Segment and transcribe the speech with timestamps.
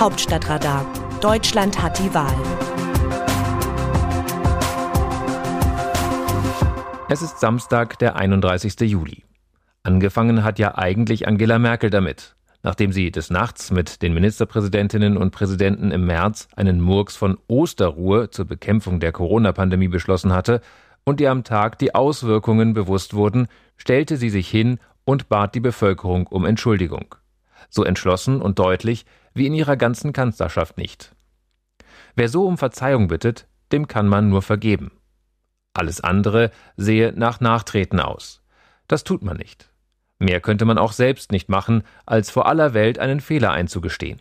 [0.00, 0.86] Hauptstadtradar.
[1.20, 2.32] Deutschland hat die Wahl.
[7.08, 8.78] Es ist Samstag, der 31.
[8.82, 9.24] Juli.
[9.82, 15.32] Angefangen hat ja eigentlich Angela Merkel damit, nachdem sie des Nachts mit den Ministerpräsidentinnen und
[15.32, 20.60] Präsidenten im März einen Murks von Osterruhe zur Bekämpfung der Corona-Pandemie beschlossen hatte
[21.02, 25.60] und ihr am Tag die Auswirkungen bewusst wurden, stellte sie sich hin und bat die
[25.60, 27.16] Bevölkerung um Entschuldigung.
[27.68, 29.04] So entschlossen und deutlich
[29.38, 31.14] wie in ihrer ganzen Kanzlerschaft nicht.
[32.14, 34.90] Wer so um Verzeihung bittet, dem kann man nur vergeben.
[35.74, 38.42] Alles andere sehe nach Nachtreten aus.
[38.88, 39.70] Das tut man nicht.
[40.18, 44.20] Mehr könnte man auch selbst nicht machen, als vor aller Welt einen Fehler einzugestehen.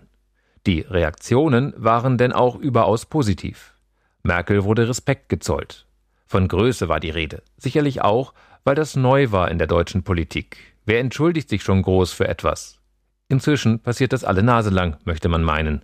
[0.68, 3.74] Die Reaktionen waren denn auch überaus positiv.
[4.22, 5.88] Merkel wurde Respekt gezollt.
[6.26, 8.34] Von Größe war die Rede, sicherlich auch,
[8.66, 10.58] weil das neu war in der deutschen Politik.
[10.86, 12.77] Wer entschuldigt sich schon groß für etwas?
[13.30, 15.82] Inzwischen passiert das alle Nase lang, möchte man meinen.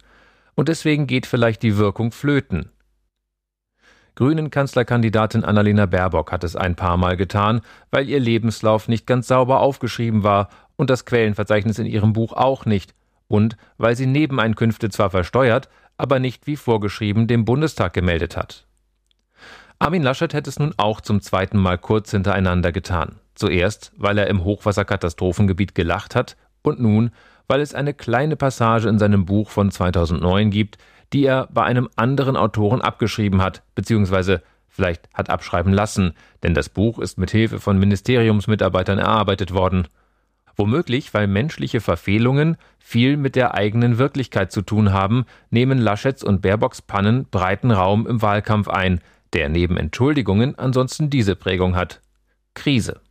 [0.55, 2.71] Und deswegen geht vielleicht die Wirkung flöten.
[4.15, 9.27] Grünen Kanzlerkandidatin Annalena Baerbock hat es ein paar Mal getan, weil ihr Lebenslauf nicht ganz
[9.27, 12.93] sauber aufgeschrieben war und das Quellenverzeichnis in ihrem Buch auch nicht,
[13.27, 18.67] und weil sie Nebeneinkünfte zwar versteuert, aber nicht wie vorgeschrieben dem Bundestag gemeldet hat.
[19.79, 23.19] Armin Laschet hätte es nun auch zum zweiten Mal kurz hintereinander getan.
[23.35, 27.11] Zuerst, weil er im Hochwasserkatastrophengebiet gelacht hat, und nun,
[27.47, 30.77] weil es eine kleine Passage in seinem Buch von 2009 gibt,
[31.13, 36.69] die er bei einem anderen Autoren abgeschrieben hat, beziehungsweise vielleicht hat abschreiben lassen, denn das
[36.69, 39.87] Buch ist mit Hilfe von Ministeriumsmitarbeitern erarbeitet worden.
[40.55, 46.41] Womöglich, weil menschliche Verfehlungen viel mit der eigenen Wirklichkeit zu tun haben, nehmen Laschets und
[46.41, 48.99] Baerbocks Pannen breiten Raum im Wahlkampf ein,
[49.33, 52.01] der neben Entschuldigungen ansonsten diese Prägung hat.
[52.53, 53.01] Krise.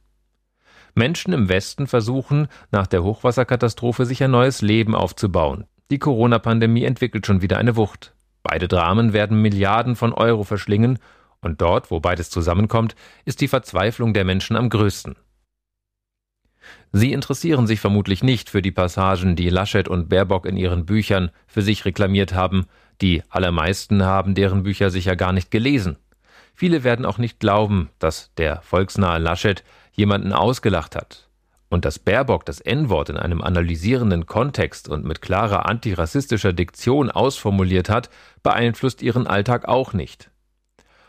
[0.95, 5.65] Menschen im Westen versuchen, nach der Hochwasserkatastrophe sich ein neues Leben aufzubauen.
[5.91, 8.15] Die Corona-Pandemie entwickelt schon wieder eine Wucht.
[8.43, 10.99] Beide Dramen werden Milliarden von Euro verschlingen,
[11.41, 15.17] und dort, wo beides zusammenkommt, ist die Verzweiflung der Menschen am größten.
[16.93, 21.31] Sie interessieren sich vermutlich nicht für die Passagen, die Laschet und Baerbock in ihren Büchern
[21.47, 22.67] für sich reklamiert haben,
[23.01, 25.97] die allermeisten haben deren Bücher sicher gar nicht gelesen.
[26.63, 29.65] Viele werden auch nicht glauben, dass der volksnahe Laschet
[29.95, 31.29] jemanden ausgelacht hat.
[31.69, 37.91] Und dass Baerbock das N-Wort in einem analysierenden Kontext und mit klarer antirassistischer Diktion ausformuliert
[37.91, 38.11] hat,
[38.45, 40.31] beeinflusst ihren Alltag auch nicht.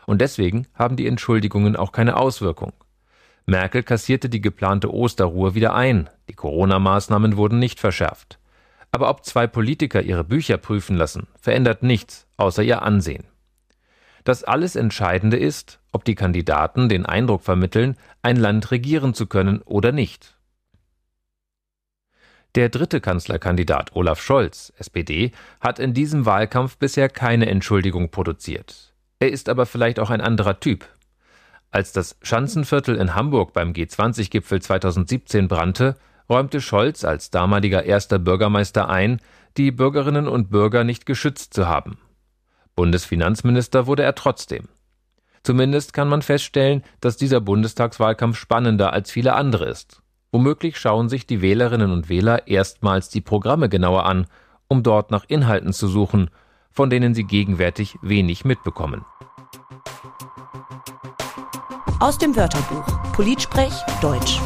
[0.06, 2.72] Und deswegen haben die Entschuldigungen auch keine Auswirkung.
[3.46, 8.40] Merkel kassierte die geplante Osterruhe wieder ein, die Corona-Maßnahmen wurden nicht verschärft.
[8.90, 13.22] Aber ob zwei Politiker ihre Bücher prüfen lassen, verändert nichts außer ihr Ansehen.
[14.24, 19.60] Das alles Entscheidende ist, ob die Kandidaten den Eindruck vermitteln, ein Land regieren zu können
[19.62, 20.36] oder nicht.
[22.54, 28.94] Der dritte Kanzlerkandidat Olaf Scholz, SPD, hat in diesem Wahlkampf bisher keine Entschuldigung produziert.
[29.18, 30.86] Er ist aber vielleicht auch ein anderer Typ.
[31.70, 35.96] Als das Schanzenviertel in Hamburg beim G20-Gipfel 2017 brannte,
[36.30, 39.20] räumte Scholz als damaliger erster Bürgermeister ein,
[39.56, 41.98] die Bürgerinnen und Bürger nicht geschützt zu haben.
[42.76, 44.68] Bundesfinanzminister wurde er trotzdem.
[45.42, 50.00] Zumindest kann man feststellen, dass dieser Bundestagswahlkampf spannender als viele andere ist.
[50.32, 54.26] Womöglich schauen sich die Wählerinnen und Wähler erstmals die Programme genauer an,
[54.68, 56.30] um dort nach Inhalten zu suchen,
[56.70, 59.04] von denen sie gegenwärtig wenig mitbekommen.
[62.00, 64.40] Aus dem Wörterbuch Politsprech Deutsch.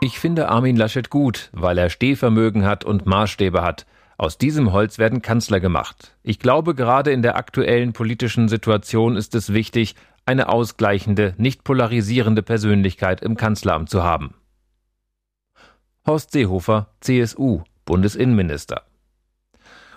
[0.00, 3.86] Ich finde Armin Laschet gut, weil er Stehvermögen hat und Maßstäbe hat.
[4.20, 6.16] Aus diesem Holz werden Kanzler gemacht.
[6.24, 9.94] Ich glaube, gerade in der aktuellen politischen Situation ist es wichtig,
[10.26, 14.34] eine ausgleichende, nicht polarisierende Persönlichkeit im Kanzleramt zu haben.
[16.04, 18.82] Horst Seehofer, CSU, Bundesinnenminister.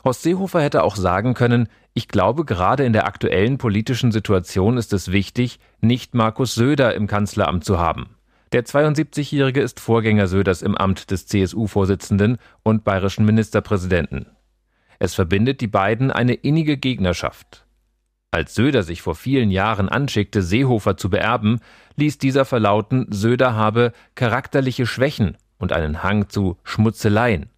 [0.06, 4.94] Horst Seehofer hätte auch sagen können, ich glaube, gerade in der aktuellen politischen Situation ist
[4.94, 8.16] es wichtig, nicht Markus Söder im Kanzleramt zu haben.
[8.52, 14.26] Der 72-Jährige ist Vorgänger Söders im Amt des CSU-Vorsitzenden und bayerischen Ministerpräsidenten.
[15.00, 17.66] Es verbindet die beiden eine innige Gegnerschaft.
[18.30, 21.62] Als Söder sich vor vielen Jahren anschickte, Seehofer zu beerben,
[21.96, 27.50] ließ dieser verlauten, Söder habe charakterliche Schwächen und einen Hang zu Schmutzeleien.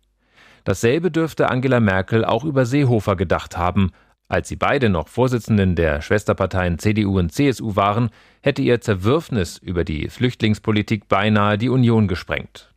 [0.63, 3.92] Dasselbe dürfte Angela Merkel auch über Seehofer gedacht haben.
[4.33, 8.09] Als sie beide noch Vorsitzenden der Schwesterparteien CDU und CSU waren,
[8.41, 12.74] hätte ihr Zerwürfnis über die Flüchtlingspolitik beinahe die Union gesprengt.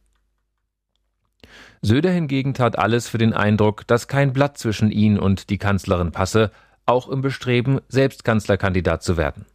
[1.81, 6.13] Söder hingegen tat alles für den Eindruck, dass kein Blatt zwischen ihn und die Kanzlerin
[6.13, 6.51] passe,
[6.85, 9.47] auch im Bestreben, selbst Kanzlerkandidat zu werden.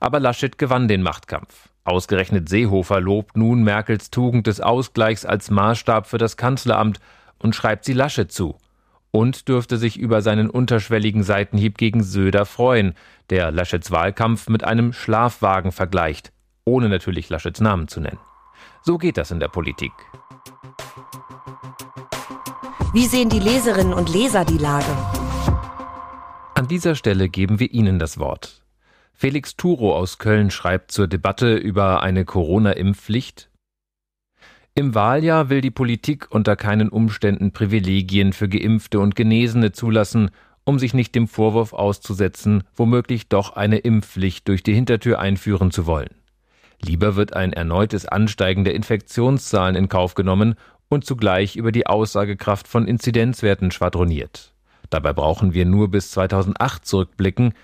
[0.00, 1.68] Aber Laschet gewann den Machtkampf.
[1.84, 6.98] Ausgerechnet Seehofer lobt nun Merkels Tugend des Ausgleichs als Maßstab für das Kanzleramt
[7.38, 8.58] und schreibt sie Laschet zu.
[9.16, 12.92] Und dürfte sich über seinen unterschwelligen Seitenhieb gegen Söder freuen,
[13.30, 16.32] der Laschets Wahlkampf mit einem Schlafwagen vergleicht,
[16.66, 18.18] ohne natürlich Laschets Namen zu nennen.
[18.82, 19.92] So geht das in der Politik.
[22.92, 24.94] Wie sehen die Leserinnen und Leser die Lage?
[26.54, 28.60] An dieser Stelle geben wir Ihnen das Wort.
[29.14, 33.48] Felix Turo aus Köln schreibt zur Debatte über eine Corona-Impfpflicht.
[34.78, 40.28] Im Wahljahr will die Politik unter keinen Umständen Privilegien für Geimpfte und Genesene zulassen,
[40.64, 45.86] um sich nicht dem Vorwurf auszusetzen, womöglich doch eine Impfpflicht durch die Hintertür einführen zu
[45.86, 46.10] wollen.
[46.82, 50.56] Lieber wird ein erneutes Ansteigen der Infektionszahlen in Kauf genommen
[50.90, 54.52] und zugleich über die Aussagekraft von Inzidenzwerten schwadroniert.
[54.90, 57.54] Dabei brauchen wir nur bis 2008 zurückblicken,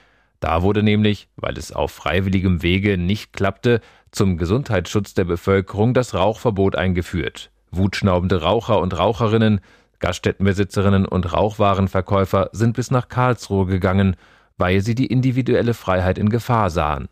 [0.43, 3.81] da wurde nämlich, weil es auf freiwilligem Wege nicht klappte,
[4.11, 7.53] zum Gesundheitsschutz der Bevölkerung das Rauchverbot eingeführt.
[7.71, 9.61] Wutschnaubende Raucher und Raucherinnen,
[10.01, 14.17] Gaststättenbesitzerinnen und Rauchwarenverkäufer sind bis nach Karlsruhe gegangen,
[14.59, 17.09] weil sie die individuelle Freiheit in Gefahr sahen.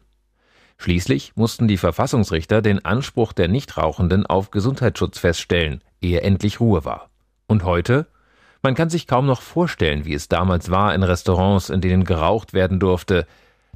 [0.78, 7.10] Schließlich mussten die Verfassungsrichter den Anspruch der Nichtrauchenden auf Gesundheitsschutz feststellen, ehe endlich Ruhe war.
[7.46, 8.08] Und heute?
[8.62, 12.52] Man kann sich kaum noch vorstellen, wie es damals war in Restaurants, in denen geraucht
[12.52, 13.26] werden durfte.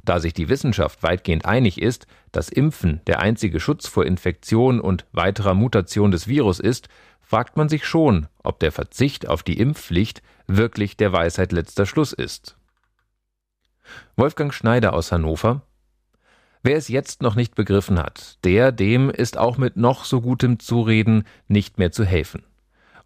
[0.03, 5.05] Da sich die Wissenschaft weitgehend einig ist, dass Impfen der einzige Schutz vor Infektion und
[5.11, 6.87] weiterer Mutation des Virus ist,
[7.21, 12.13] fragt man sich schon, ob der Verzicht auf die Impfpflicht wirklich der Weisheit letzter Schluss
[12.13, 12.55] ist.
[14.15, 15.63] Wolfgang Schneider aus Hannover
[16.61, 20.59] Wer es jetzt noch nicht begriffen hat, der dem ist auch mit noch so gutem
[20.59, 22.43] Zureden nicht mehr zu helfen.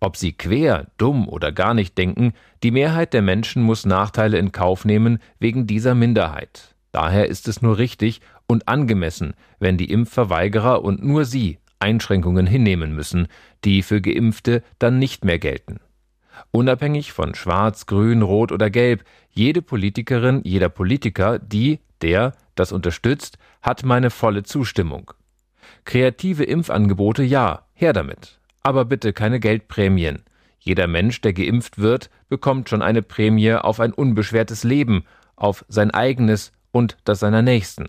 [0.01, 4.51] Ob sie quer, dumm oder gar nicht denken, die Mehrheit der Menschen muss Nachteile in
[4.51, 6.75] Kauf nehmen wegen dieser Minderheit.
[6.92, 12.96] Daher ist es nur richtig und angemessen, wenn die Impfverweigerer und nur sie Einschränkungen hinnehmen
[12.96, 13.28] müssen,
[13.66, 15.80] die für Geimpfte dann nicht mehr gelten.
[16.52, 23.38] Unabhängig von Schwarz, Grün, Rot oder Gelb, jede Politikerin, jeder Politiker, die, der das unterstützt,
[23.62, 25.12] hat meine volle Zustimmung.
[25.84, 30.23] Kreative Impfangebote ja, her damit aber bitte keine Geldprämien.
[30.59, 35.91] Jeder Mensch, der geimpft wird, bekommt schon eine Prämie auf ein unbeschwertes Leben, auf sein
[35.91, 37.88] eigenes und das seiner Nächsten.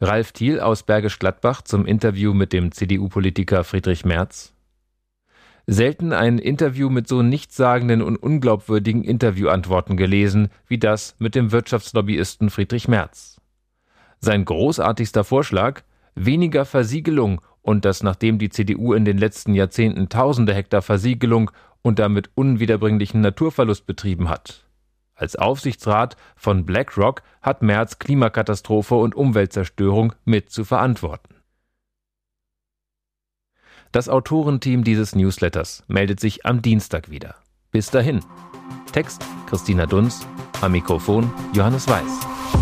[0.00, 4.54] Ralf Thiel aus Bergisch Gladbach zum Interview mit dem CDU-Politiker Friedrich Merz.
[5.66, 12.48] Selten ein Interview mit so nichtssagenden und unglaubwürdigen Interviewantworten gelesen wie das mit dem Wirtschaftslobbyisten
[12.48, 13.40] Friedrich Merz.
[14.20, 15.82] Sein großartigster Vorschlag
[16.14, 21.50] weniger Versiegelung und dass nachdem die CDU in den letzten Jahrzehnten tausende Hektar Versiegelung
[21.82, 24.64] und damit unwiederbringlichen Naturverlust betrieben hat.
[25.14, 31.34] Als Aufsichtsrat von BlackRock hat Merz Klimakatastrophe und Umweltzerstörung mit zu verantworten.
[33.92, 37.34] Das Autorenteam dieses Newsletters meldet sich am Dienstag wieder.
[37.70, 38.20] Bis dahin.
[38.92, 40.26] Text Christina Dunz,
[40.60, 42.59] am Mikrofon Johannes Weiß.